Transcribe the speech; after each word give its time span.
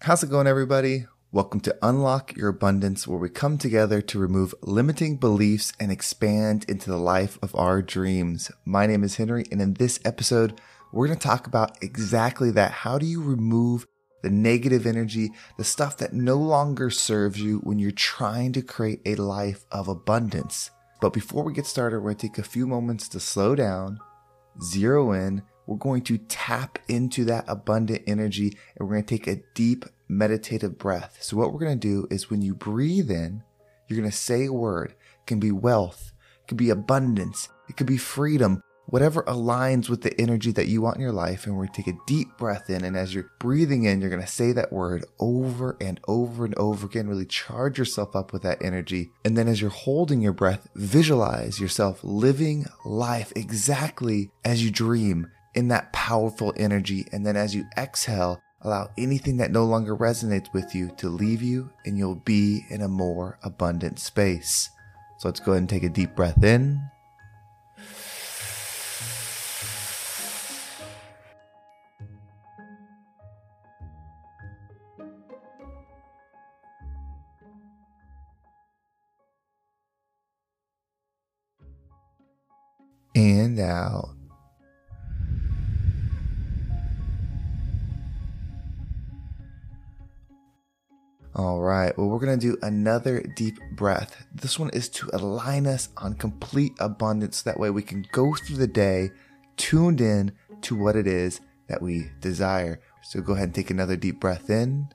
How's 0.00 0.22
it 0.22 0.30
going, 0.30 0.46
everybody? 0.46 1.06
Welcome 1.32 1.58
to 1.62 1.76
Unlock 1.82 2.36
Your 2.36 2.50
Abundance, 2.50 3.08
where 3.08 3.18
we 3.18 3.28
come 3.28 3.58
together 3.58 4.00
to 4.00 4.18
remove 4.20 4.54
limiting 4.62 5.16
beliefs 5.16 5.72
and 5.80 5.90
expand 5.90 6.64
into 6.68 6.88
the 6.88 6.96
life 6.96 7.36
of 7.42 7.52
our 7.56 7.82
dreams. 7.82 8.48
My 8.64 8.86
name 8.86 9.02
is 9.02 9.16
Henry, 9.16 9.44
and 9.50 9.60
in 9.60 9.74
this 9.74 9.98
episode, 10.04 10.60
we're 10.92 11.08
going 11.08 11.18
to 11.18 11.26
talk 11.26 11.48
about 11.48 11.82
exactly 11.82 12.52
that. 12.52 12.70
How 12.70 12.96
do 12.96 13.06
you 13.06 13.20
remove 13.20 13.88
the 14.22 14.30
negative 14.30 14.86
energy, 14.86 15.32
the 15.56 15.64
stuff 15.64 15.96
that 15.96 16.12
no 16.12 16.36
longer 16.36 16.90
serves 16.90 17.42
you 17.42 17.58
when 17.58 17.80
you're 17.80 17.90
trying 17.90 18.52
to 18.52 18.62
create 18.62 19.00
a 19.04 19.16
life 19.16 19.64
of 19.72 19.88
abundance? 19.88 20.70
But 21.00 21.12
before 21.12 21.42
we 21.42 21.52
get 21.52 21.66
started, 21.66 21.98
we're 21.98 22.10
going 22.10 22.18
to 22.18 22.28
take 22.28 22.38
a 22.38 22.44
few 22.44 22.68
moments 22.68 23.08
to 23.08 23.20
slow 23.20 23.56
down, 23.56 23.98
zero 24.62 25.10
in, 25.10 25.42
we're 25.68 25.76
going 25.76 26.00
to 26.00 26.16
tap 26.16 26.78
into 26.88 27.26
that 27.26 27.44
abundant 27.46 28.02
energy 28.06 28.56
and 28.74 28.88
we're 28.88 28.94
going 28.94 29.04
to 29.04 29.16
take 29.18 29.26
a 29.26 29.42
deep 29.52 29.84
meditative 30.08 30.78
breath. 30.78 31.18
So, 31.20 31.36
what 31.36 31.52
we're 31.52 31.60
going 31.60 31.78
to 31.78 31.88
do 31.88 32.08
is 32.10 32.30
when 32.30 32.40
you 32.40 32.54
breathe 32.54 33.10
in, 33.10 33.42
you're 33.86 33.98
going 33.98 34.10
to 34.10 34.16
say 34.16 34.46
a 34.46 34.52
word. 34.52 34.92
It 34.92 35.26
can 35.26 35.38
be 35.38 35.52
wealth, 35.52 36.12
it 36.42 36.48
can 36.48 36.56
be 36.56 36.70
abundance, 36.70 37.50
it 37.68 37.76
could 37.76 37.86
be 37.86 37.98
freedom, 37.98 38.62
whatever 38.86 39.22
aligns 39.24 39.90
with 39.90 40.00
the 40.00 40.18
energy 40.18 40.52
that 40.52 40.68
you 40.68 40.80
want 40.80 40.96
in 40.96 41.02
your 41.02 41.12
life. 41.12 41.44
And 41.44 41.54
we're 41.54 41.66
going 41.66 41.74
to 41.74 41.82
take 41.82 41.94
a 41.94 41.98
deep 42.06 42.38
breath 42.38 42.70
in. 42.70 42.82
And 42.82 42.96
as 42.96 43.14
you're 43.14 43.30
breathing 43.38 43.84
in, 43.84 44.00
you're 44.00 44.08
going 44.08 44.22
to 44.22 44.26
say 44.26 44.52
that 44.52 44.72
word 44.72 45.04
over 45.20 45.76
and 45.82 46.00
over 46.08 46.46
and 46.46 46.56
over 46.56 46.86
again. 46.86 47.08
Really 47.08 47.26
charge 47.26 47.76
yourself 47.78 48.16
up 48.16 48.32
with 48.32 48.40
that 48.40 48.62
energy. 48.62 49.10
And 49.22 49.36
then 49.36 49.48
as 49.48 49.60
you're 49.60 49.68
holding 49.68 50.22
your 50.22 50.32
breath, 50.32 50.66
visualize 50.74 51.60
yourself 51.60 52.00
living 52.02 52.64
life 52.86 53.34
exactly 53.36 54.30
as 54.46 54.64
you 54.64 54.70
dream 54.70 55.30
in 55.58 55.66
that 55.66 55.92
powerful 55.92 56.54
energy. 56.56 57.04
And 57.10 57.26
then 57.26 57.36
as 57.36 57.52
you 57.52 57.66
exhale, 57.76 58.40
allow 58.60 58.90
anything 58.96 59.38
that 59.38 59.50
no 59.50 59.64
longer 59.64 59.96
resonates 59.96 60.52
with 60.52 60.72
you 60.72 60.92
to 60.98 61.08
leave 61.08 61.42
you 61.42 61.68
and 61.84 61.98
you'll 61.98 62.14
be 62.14 62.64
in 62.70 62.80
a 62.80 62.86
more 62.86 63.40
abundant 63.42 63.98
space. 63.98 64.70
So 65.18 65.26
let's 65.26 65.40
go 65.40 65.50
ahead 65.50 65.62
and 65.62 65.68
take 65.68 65.82
a 65.82 65.88
deep 65.88 66.14
breath 66.14 66.44
in. 66.44 66.80
And 83.16 83.58
out. 83.58 84.17
All 91.38 91.60
right. 91.60 91.96
Well, 91.96 92.08
we're 92.08 92.18
going 92.18 92.36
to 92.36 92.46
do 92.46 92.58
another 92.62 93.20
deep 93.20 93.60
breath. 93.70 94.26
This 94.34 94.58
one 94.58 94.70
is 94.70 94.88
to 94.88 95.08
align 95.12 95.68
us 95.68 95.88
on 95.96 96.14
complete 96.14 96.72
abundance. 96.80 97.42
That 97.42 97.60
way 97.60 97.70
we 97.70 97.80
can 97.80 98.04
go 98.10 98.34
through 98.34 98.56
the 98.56 98.66
day 98.66 99.12
tuned 99.56 100.00
in 100.00 100.32
to 100.62 100.74
what 100.74 100.96
it 100.96 101.06
is 101.06 101.40
that 101.68 101.80
we 101.80 102.10
desire. 102.18 102.80
So 103.04 103.20
go 103.20 103.34
ahead 103.34 103.44
and 103.44 103.54
take 103.54 103.70
another 103.70 103.94
deep 103.94 104.18
breath 104.18 104.50
in. 104.50 104.88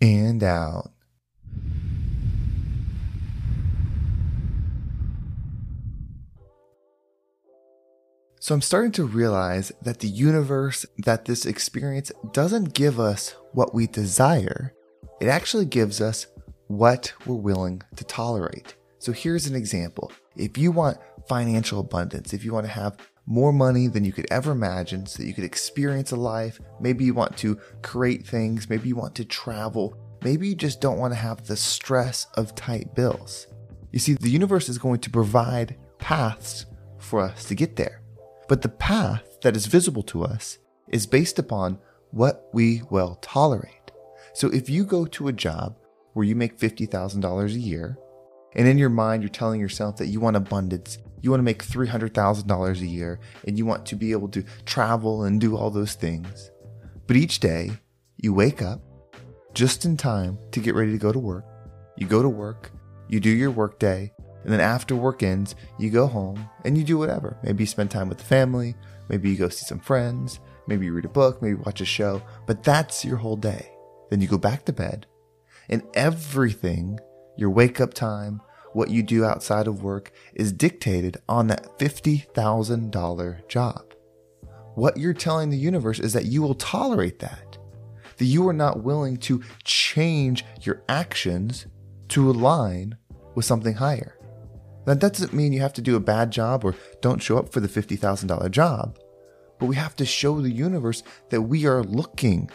And 0.00 0.42
out. 0.42 0.90
So 8.42 8.56
I'm 8.56 8.60
starting 8.60 8.90
to 8.92 9.04
realize 9.04 9.70
that 9.82 10.00
the 10.00 10.08
universe, 10.08 10.84
that 11.04 11.26
this 11.26 11.46
experience 11.46 12.10
doesn't 12.32 12.74
give 12.74 12.98
us 12.98 13.36
what 13.52 13.72
we 13.72 13.86
desire. 13.86 14.74
It 15.20 15.28
actually 15.28 15.66
gives 15.66 16.00
us 16.00 16.26
what 16.66 17.12
we're 17.24 17.36
willing 17.36 17.82
to 17.94 18.02
tolerate. 18.02 18.74
So 18.98 19.12
here's 19.12 19.46
an 19.46 19.54
example. 19.54 20.10
If 20.34 20.58
you 20.58 20.72
want 20.72 20.98
financial 21.28 21.78
abundance, 21.78 22.32
if 22.32 22.44
you 22.44 22.52
want 22.52 22.66
to 22.66 22.72
have 22.72 22.96
more 23.26 23.52
money 23.52 23.86
than 23.86 24.04
you 24.04 24.12
could 24.12 24.26
ever 24.32 24.50
imagine 24.50 25.06
so 25.06 25.22
that 25.22 25.28
you 25.28 25.34
could 25.34 25.44
experience 25.44 26.10
a 26.10 26.16
life, 26.16 26.58
maybe 26.80 27.04
you 27.04 27.14
want 27.14 27.36
to 27.36 27.60
create 27.82 28.26
things, 28.26 28.68
maybe 28.68 28.88
you 28.88 28.96
want 28.96 29.14
to 29.14 29.24
travel, 29.24 29.96
maybe 30.24 30.48
you 30.48 30.56
just 30.56 30.80
don't 30.80 30.98
want 30.98 31.12
to 31.12 31.20
have 31.20 31.46
the 31.46 31.56
stress 31.56 32.26
of 32.34 32.56
tight 32.56 32.92
bills. 32.96 33.46
You 33.92 34.00
see, 34.00 34.14
the 34.14 34.30
universe 34.30 34.68
is 34.68 34.78
going 34.78 34.98
to 35.02 35.10
provide 35.10 35.76
paths 35.98 36.66
for 36.98 37.20
us 37.20 37.44
to 37.44 37.54
get 37.54 37.76
there. 37.76 38.01
But 38.52 38.60
the 38.60 38.68
path 38.68 39.40
that 39.40 39.56
is 39.56 39.64
visible 39.64 40.02
to 40.02 40.24
us 40.24 40.58
is 40.88 41.06
based 41.06 41.38
upon 41.38 41.78
what 42.10 42.50
we 42.52 42.82
will 42.90 43.14
tolerate. 43.22 43.92
So 44.34 44.48
if 44.48 44.68
you 44.68 44.84
go 44.84 45.06
to 45.06 45.28
a 45.28 45.32
job 45.32 45.78
where 46.12 46.26
you 46.26 46.36
make 46.36 46.58
$50,000 46.58 47.46
a 47.46 47.58
year, 47.58 47.96
and 48.54 48.68
in 48.68 48.76
your 48.76 48.90
mind 48.90 49.22
you're 49.22 49.30
telling 49.30 49.58
yourself 49.58 49.96
that 49.96 50.08
you 50.08 50.20
want 50.20 50.36
abundance, 50.36 50.98
you 51.22 51.30
want 51.30 51.38
to 51.38 51.44
make 51.44 51.64
$300,000 51.64 52.80
a 52.82 52.86
year, 52.86 53.20
and 53.46 53.56
you 53.56 53.64
want 53.64 53.86
to 53.86 53.96
be 53.96 54.12
able 54.12 54.28
to 54.28 54.44
travel 54.66 55.22
and 55.24 55.40
do 55.40 55.56
all 55.56 55.70
those 55.70 55.94
things. 55.94 56.50
But 57.06 57.16
each 57.16 57.40
day 57.40 57.70
you 58.18 58.34
wake 58.34 58.60
up 58.60 58.82
just 59.54 59.86
in 59.86 59.96
time 59.96 60.38
to 60.50 60.60
get 60.60 60.74
ready 60.74 60.92
to 60.92 60.98
go 60.98 61.10
to 61.10 61.18
work. 61.18 61.46
You 61.96 62.06
go 62.06 62.20
to 62.20 62.28
work, 62.28 62.70
you 63.08 63.18
do 63.18 63.30
your 63.30 63.50
work 63.50 63.78
day, 63.78 64.12
and 64.44 64.52
then 64.52 64.60
after 64.60 64.96
work 64.96 65.22
ends, 65.22 65.54
you 65.78 65.90
go 65.90 66.06
home 66.06 66.48
and 66.64 66.76
you 66.76 66.84
do 66.84 66.98
whatever. 66.98 67.36
Maybe 67.42 67.62
you 67.62 67.66
spend 67.66 67.90
time 67.90 68.08
with 68.08 68.18
the 68.18 68.24
family, 68.24 68.74
maybe 69.08 69.30
you 69.30 69.36
go 69.36 69.48
see 69.48 69.64
some 69.64 69.78
friends, 69.78 70.40
maybe 70.66 70.86
you 70.86 70.92
read 70.92 71.04
a 71.04 71.08
book, 71.08 71.40
maybe 71.42 71.54
watch 71.54 71.80
a 71.80 71.84
show, 71.84 72.22
but 72.46 72.62
that's 72.62 73.04
your 73.04 73.16
whole 73.16 73.36
day. 73.36 73.70
Then 74.10 74.20
you 74.20 74.28
go 74.28 74.38
back 74.38 74.64
to 74.66 74.72
bed, 74.72 75.06
and 75.68 75.82
everything, 75.94 76.98
your 77.36 77.50
wake 77.50 77.80
up 77.80 77.94
time, 77.94 78.40
what 78.72 78.90
you 78.90 79.02
do 79.02 79.24
outside 79.24 79.66
of 79.66 79.82
work, 79.82 80.12
is 80.34 80.52
dictated 80.52 81.18
on 81.28 81.46
that 81.46 81.78
$50,000 81.78 83.48
job. 83.48 83.94
What 84.74 84.96
you're 84.96 85.12
telling 85.12 85.50
the 85.50 85.58
universe 85.58 85.98
is 85.98 86.14
that 86.14 86.26
you 86.26 86.42
will 86.42 86.54
tolerate 86.54 87.18
that, 87.18 87.58
that 88.16 88.24
you 88.24 88.46
are 88.48 88.54
not 88.54 88.82
willing 88.82 89.18
to 89.18 89.42
change 89.64 90.44
your 90.62 90.82
actions 90.88 91.66
to 92.08 92.30
align 92.30 92.96
with 93.34 93.44
something 93.44 93.74
higher. 93.74 94.16
That 94.84 94.98
doesn't 94.98 95.32
mean 95.32 95.52
you 95.52 95.60
have 95.60 95.72
to 95.74 95.82
do 95.82 95.96
a 95.96 96.00
bad 96.00 96.30
job 96.30 96.64
or 96.64 96.74
don't 97.00 97.22
show 97.22 97.38
up 97.38 97.52
for 97.52 97.60
the 97.60 97.68
$50,000 97.68 98.50
job, 98.50 98.98
but 99.58 99.66
we 99.66 99.76
have 99.76 99.94
to 99.96 100.04
show 100.04 100.40
the 100.40 100.50
universe 100.50 101.02
that 101.30 101.42
we 101.42 101.66
are 101.66 101.84
looking, 101.84 102.50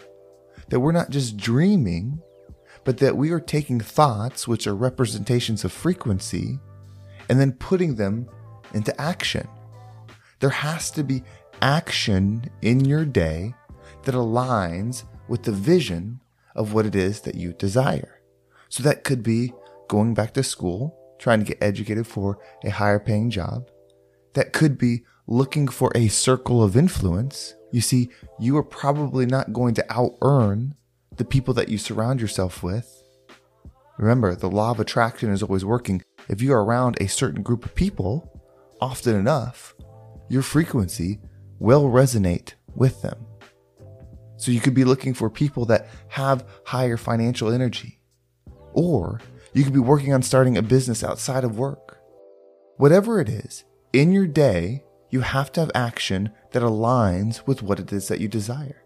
that 0.68 0.80
we're 0.80 0.92
not 0.92 1.10
just 1.10 1.36
dreaming, 1.36 2.20
but 2.84 2.98
that 2.98 3.16
we 3.16 3.30
are 3.30 3.40
taking 3.40 3.80
thoughts, 3.80 4.46
which 4.46 4.66
are 4.66 4.74
representations 4.74 5.64
of 5.64 5.72
frequency, 5.72 6.58
and 7.28 7.40
then 7.40 7.52
putting 7.52 7.94
them 7.94 8.28
into 8.74 8.98
action. 9.00 9.48
There 10.40 10.50
has 10.50 10.90
to 10.92 11.02
be 11.02 11.22
action 11.62 12.48
in 12.62 12.84
your 12.84 13.04
day 13.04 13.54
that 14.04 14.14
aligns 14.14 15.04
with 15.28 15.42
the 15.42 15.52
vision 15.52 16.20
of 16.54 16.72
what 16.72 16.86
it 16.86 16.94
is 16.94 17.20
that 17.22 17.34
you 17.34 17.52
desire. 17.54 18.20
So 18.68 18.82
that 18.82 19.04
could 19.04 19.22
be 19.22 19.52
going 19.88 20.14
back 20.14 20.34
to 20.34 20.42
school 20.42 20.97
trying 21.18 21.40
to 21.40 21.44
get 21.44 21.62
educated 21.62 22.06
for 22.06 22.38
a 22.64 22.70
higher 22.70 22.98
paying 22.98 23.30
job. 23.30 23.68
That 24.34 24.52
could 24.52 24.78
be 24.78 25.04
looking 25.26 25.68
for 25.68 25.92
a 25.94 26.08
circle 26.08 26.62
of 26.62 26.76
influence. 26.76 27.54
You 27.72 27.80
see, 27.80 28.10
you 28.38 28.56
are 28.56 28.62
probably 28.62 29.26
not 29.26 29.52
going 29.52 29.74
to 29.74 29.92
out 29.92 30.16
earn 30.22 30.74
the 31.16 31.24
people 31.24 31.52
that 31.54 31.68
you 31.68 31.78
surround 31.78 32.20
yourself 32.20 32.62
with. 32.62 33.02
Remember, 33.98 34.34
the 34.34 34.48
law 34.48 34.70
of 34.70 34.80
attraction 34.80 35.30
is 35.30 35.42
always 35.42 35.64
working. 35.64 36.02
If 36.28 36.40
you 36.40 36.52
are 36.52 36.64
around 36.64 36.96
a 37.00 37.08
certain 37.08 37.42
group 37.42 37.64
of 37.64 37.74
people 37.74 38.42
often 38.80 39.16
enough, 39.16 39.74
your 40.28 40.42
frequency 40.42 41.20
will 41.58 41.90
resonate 41.90 42.54
with 42.74 43.02
them. 43.02 43.26
So 44.36 44.52
you 44.52 44.60
could 44.60 44.74
be 44.74 44.84
looking 44.84 45.14
for 45.14 45.28
people 45.28 45.64
that 45.66 45.88
have 46.08 46.46
higher 46.64 46.96
financial 46.96 47.50
energy. 47.50 48.00
Or 48.72 49.20
you 49.58 49.64
could 49.64 49.72
be 49.72 49.80
working 49.80 50.14
on 50.14 50.22
starting 50.22 50.56
a 50.56 50.62
business 50.62 51.02
outside 51.02 51.42
of 51.42 51.58
work. 51.58 51.98
Whatever 52.76 53.20
it 53.20 53.28
is, 53.28 53.64
in 53.92 54.12
your 54.12 54.28
day, 54.28 54.84
you 55.10 55.20
have 55.20 55.50
to 55.52 55.60
have 55.60 55.72
action 55.74 56.30
that 56.52 56.62
aligns 56.62 57.44
with 57.44 57.60
what 57.60 57.80
it 57.80 57.92
is 57.92 58.06
that 58.06 58.20
you 58.20 58.28
desire. 58.28 58.84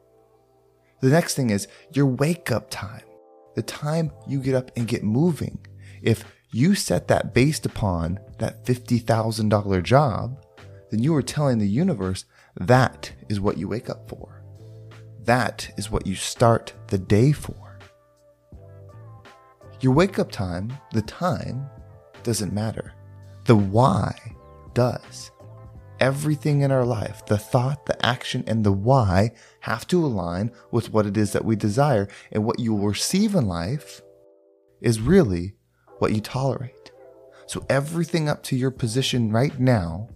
The 1.02 1.10
next 1.10 1.34
thing 1.34 1.50
is 1.50 1.68
your 1.92 2.06
wake 2.06 2.50
up 2.50 2.70
time, 2.70 3.02
the 3.54 3.62
time 3.62 4.12
you 4.26 4.40
get 4.40 4.54
up 4.54 4.70
and 4.74 4.88
get 4.88 5.04
moving. 5.04 5.58
If 6.00 6.24
you 6.52 6.74
set 6.74 7.06
that 7.08 7.34
based 7.34 7.66
upon 7.66 8.18
that 8.38 8.64
$50,000 8.64 9.82
job, 9.82 10.42
then 10.90 11.02
you 11.02 11.14
are 11.14 11.22
telling 11.22 11.58
the 11.58 11.68
universe 11.68 12.24
that 12.56 13.12
is 13.28 13.40
what 13.40 13.58
you 13.58 13.68
wake 13.68 13.90
up 13.90 14.08
for. 14.08 14.42
That 15.24 15.70
is 15.76 15.90
what 15.90 16.06
you 16.06 16.14
start 16.14 16.72
the 16.86 16.98
day 16.98 17.32
for. 17.32 17.71
Your 19.82 19.92
wake 19.92 20.20
up 20.20 20.30
time, 20.30 20.72
the 20.92 21.02
time, 21.02 21.68
doesn't 22.22 22.52
matter. 22.52 22.94
The 23.46 23.56
why 23.56 24.16
does. 24.74 25.32
Everything 25.98 26.60
in 26.60 26.70
our 26.70 26.84
life, 26.84 27.26
the 27.26 27.36
thought, 27.36 27.84
the 27.86 28.06
action, 28.06 28.44
and 28.46 28.62
the 28.62 28.70
why 28.70 29.32
have 29.58 29.88
to 29.88 30.06
align 30.06 30.52
with 30.70 30.92
what 30.92 31.06
it 31.06 31.16
is 31.16 31.32
that 31.32 31.44
we 31.44 31.56
desire. 31.56 32.06
And 32.30 32.44
what 32.44 32.60
you 32.60 32.72
will 32.72 32.90
receive 32.90 33.34
in 33.34 33.48
life 33.48 34.00
is 34.80 35.00
really 35.00 35.54
what 35.98 36.12
you 36.12 36.20
tolerate. 36.20 36.92
So 37.46 37.66
everything 37.68 38.28
up 38.28 38.44
to 38.44 38.56
your 38.56 38.70
position 38.70 39.32
right 39.32 39.58
now, 39.58 40.08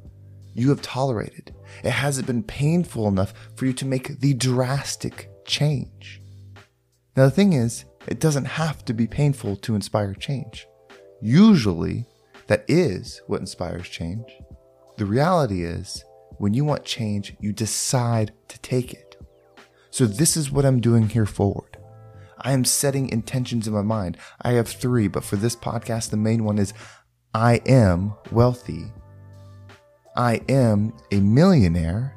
you 0.54 0.68
have 0.68 0.80
tolerated. 0.80 1.56
It 1.82 1.90
hasn't 1.90 2.28
been 2.28 2.44
painful 2.44 3.08
enough 3.08 3.34
for 3.56 3.66
you 3.66 3.72
to 3.72 3.84
make 3.84 4.20
the 4.20 4.32
drastic 4.32 5.28
change. 5.44 6.22
Now, 7.16 7.24
the 7.24 7.32
thing 7.32 7.54
is, 7.54 7.84
it 8.08 8.20
doesn't 8.20 8.44
have 8.44 8.84
to 8.84 8.94
be 8.94 9.06
painful 9.06 9.56
to 9.56 9.74
inspire 9.74 10.14
change. 10.14 10.66
Usually, 11.20 12.06
that 12.46 12.64
is 12.68 13.20
what 13.26 13.40
inspires 13.40 13.88
change. 13.88 14.26
The 14.96 15.06
reality 15.06 15.64
is, 15.64 16.04
when 16.38 16.54
you 16.54 16.64
want 16.64 16.84
change, 16.84 17.34
you 17.40 17.52
decide 17.52 18.32
to 18.48 18.58
take 18.60 18.92
it. 18.92 19.16
So, 19.90 20.06
this 20.06 20.36
is 20.36 20.50
what 20.50 20.64
I'm 20.64 20.80
doing 20.80 21.08
here 21.08 21.26
forward. 21.26 21.76
I 22.38 22.52
am 22.52 22.64
setting 22.64 23.08
intentions 23.08 23.66
in 23.66 23.72
my 23.72 23.82
mind. 23.82 24.18
I 24.42 24.52
have 24.52 24.68
three, 24.68 25.08
but 25.08 25.24
for 25.24 25.36
this 25.36 25.56
podcast, 25.56 26.10
the 26.10 26.16
main 26.16 26.44
one 26.44 26.58
is 26.58 26.74
I 27.34 27.60
am 27.66 28.14
wealthy. 28.30 28.92
I 30.16 30.40
am 30.48 30.92
a 31.12 31.20
millionaire 31.20 32.16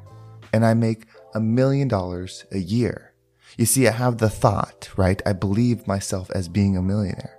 and 0.52 0.64
I 0.64 0.74
make 0.74 1.06
a 1.34 1.40
million 1.40 1.88
dollars 1.88 2.44
a 2.52 2.58
year. 2.58 3.09
You 3.56 3.66
see, 3.66 3.88
I 3.88 3.92
have 3.92 4.18
the 4.18 4.30
thought, 4.30 4.90
right? 4.96 5.20
I 5.26 5.32
believe 5.32 5.86
myself 5.86 6.30
as 6.30 6.48
being 6.48 6.76
a 6.76 6.82
millionaire. 6.82 7.36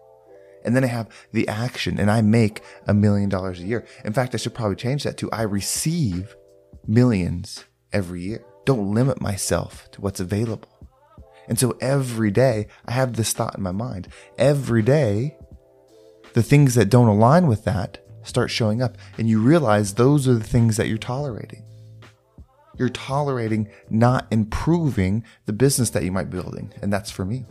And 0.63 0.75
then 0.75 0.83
I 0.83 0.87
have 0.87 1.09
the 1.31 1.47
action 1.47 1.99
and 1.99 2.11
I 2.11 2.21
make 2.21 2.61
a 2.87 2.93
million 2.93 3.29
dollars 3.29 3.59
a 3.59 3.65
year. 3.65 3.85
In 4.05 4.13
fact, 4.13 4.35
I 4.35 4.37
should 4.37 4.53
probably 4.53 4.75
change 4.75 5.03
that 5.03 5.17
to 5.17 5.31
I 5.31 5.41
receive 5.43 6.35
millions 6.87 7.65
every 7.91 8.21
year. 8.21 8.45
Don't 8.65 8.93
limit 8.93 9.21
myself 9.21 9.89
to 9.91 10.01
what's 10.01 10.19
available. 10.19 10.69
And 11.47 11.57
so 11.57 11.75
every 11.81 12.31
day 12.31 12.67
I 12.85 12.91
have 12.91 13.13
this 13.13 13.33
thought 13.33 13.57
in 13.57 13.63
my 13.63 13.71
mind. 13.71 14.07
Every 14.37 14.83
day, 14.83 15.37
the 16.33 16.43
things 16.43 16.75
that 16.75 16.89
don't 16.89 17.07
align 17.07 17.47
with 17.47 17.63
that 17.65 17.97
start 18.23 18.51
showing 18.51 18.81
up. 18.81 18.97
And 19.17 19.27
you 19.27 19.41
realize 19.41 19.93
those 19.93 20.27
are 20.27 20.35
the 20.35 20.43
things 20.43 20.77
that 20.77 20.87
you're 20.87 20.97
tolerating. 20.97 21.63
You're 22.81 22.89
tolerating 22.89 23.69
not 23.91 24.25
improving 24.31 25.23
the 25.45 25.53
business 25.53 25.91
that 25.91 26.03
you 26.03 26.11
might 26.11 26.31
be 26.31 26.41
building. 26.41 26.73
And 26.81 26.91
that's 26.91 27.11
for 27.11 27.23
me. 27.23 27.45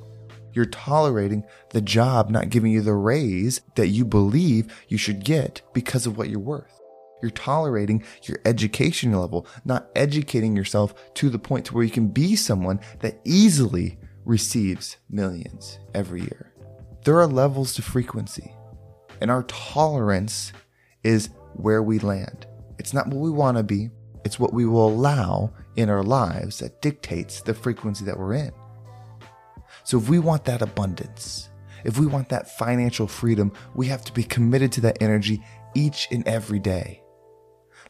You're 0.53 0.65
tolerating 0.65 1.45
the 1.69 1.81
job 1.81 2.31
not 2.31 2.49
giving 2.51 2.73
you 2.73 2.81
the 2.81 2.95
raise 2.95 3.61
that 3.77 3.87
you 3.87 4.05
believe 4.05 4.85
you 4.89 4.99
should 4.99 5.25
get 5.25 5.63
because 5.73 6.05
of 6.05 6.19
what 6.19 6.31
you're 6.31 6.41
worth. 6.41 6.81
You're 7.23 7.31
tolerating 7.31 8.03
your 8.25 8.39
education 8.45 9.13
level, 9.13 9.47
not 9.65 9.89
educating 9.95 10.57
yourself 10.57 11.15
to 11.15 11.31
the 11.31 11.39
point 11.39 11.67
to 11.67 11.75
where 11.75 11.85
you 11.85 11.93
can 11.93 12.09
be 12.09 12.35
someone 12.35 12.81
that 12.99 13.21
easily 13.25 14.01
receives 14.25 14.97
millions 15.11 15.79
every 15.95 16.23
year. 16.23 16.53
There 17.05 17.21
are 17.21 17.29
levels 17.29 17.73
to 17.75 17.83
frequency, 17.83 18.53
and 19.21 19.31
our 19.31 19.45
tolerance 19.45 20.53
is 21.05 21.31
where 21.55 21.85
we 21.85 22.01
land. 22.01 22.49
It's 22.81 22.93
not 22.93 23.07
what 23.07 23.21
we 23.21 23.31
want 23.31 23.59
to 23.59 23.63
be, 23.63 23.91
it's 24.25 24.39
what 24.39 24.53
we 24.53 24.67
will 24.67 24.89
allow 24.89 25.53
in 25.77 25.89
our 25.89 26.03
lives 26.03 26.59
that 26.59 26.83
dictates 26.83 27.41
the 27.41 27.55
frequency 27.55 28.05
that 28.05 28.19
we're 28.19 28.35
in. 28.35 28.53
So 29.85 29.99
if 29.99 30.09
we 30.09 30.19
want 30.19 30.45
that 30.45 30.63
abundance, 30.63 31.49
if 31.85 31.99
we 31.99 32.07
want 32.07 32.29
that 32.29 32.57
financial 32.59 33.07
freedom, 33.07 33.53
we 33.75 33.87
have 33.87 34.05
to 34.05 34.13
be 34.13 34.23
committed 34.23 34.73
to 34.73 34.81
that 34.83 34.99
energy 35.01 35.43
each 35.75 36.09
and 36.11 36.27
every 36.27 36.59
day. 36.59 37.03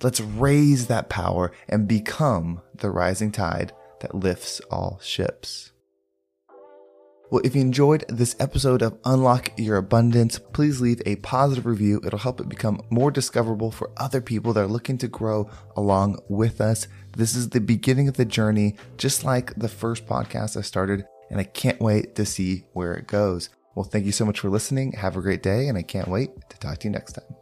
Let's 0.03 0.21
raise 0.21 0.87
that 0.87 1.11
power 1.11 1.53
and 1.69 1.88
become 1.88 2.62
the 2.75 2.91
rising 2.91 3.32
tide 3.32 3.73
that 4.00 4.15
lifts 4.15 4.61
all 4.71 4.99
ships. 5.03 5.69
Well, 7.31 7.43
if 7.44 7.55
you 7.55 7.61
enjoyed 7.61 8.05
this 8.09 8.35
episode 8.41 8.82
of 8.82 8.99
Unlock 9.05 9.53
Your 9.56 9.77
Abundance, 9.77 10.41
please 10.41 10.81
leave 10.81 11.00
a 11.06 11.15
positive 11.17 11.65
review. 11.65 12.00
It'll 12.05 12.19
help 12.19 12.41
it 12.41 12.49
become 12.49 12.82
more 12.91 13.12
discoverable 13.12 13.71
for 13.71 13.93
other 13.97 14.21
people 14.21 14.53
that 14.53 14.65
are 14.65 14.67
looking 14.67 14.99
to 14.99 15.06
grow 15.06 15.49
along 15.77 16.19
with 16.29 16.61
us. 16.61 16.88
This 17.17 17.37
is 17.37 17.50
the 17.50 17.61
beginning 17.61 18.09
of 18.09 18.17
the 18.17 18.25
journey, 18.25 18.75
just 18.97 19.23
like 19.23 19.55
the 19.55 19.69
first 19.69 20.09
podcast 20.09 20.56
I 20.56 20.62
started, 20.62 21.06
and 21.31 21.38
I 21.38 21.44
can't 21.44 21.81
wait 21.81 22.17
to 22.17 22.27
see 22.27 22.65
where 22.73 22.94
it 22.94 23.06
goes. 23.06 23.49
Well, 23.77 23.85
thank 23.85 24.06
you 24.06 24.12
so 24.12 24.25
much 24.25 24.41
for 24.41 24.50
listening. 24.50 24.91
Have 24.93 25.17
a 25.17 25.23
great 25.23 25.44
day, 25.44 25.69
and 25.69 25.79
I 25.79 25.82
can't 25.82 26.09
wait 26.09 26.31
to 26.50 26.59
talk 26.59 26.79
to 26.79 26.88
you 26.88 26.91
next 26.91 27.12
time. 27.12 27.40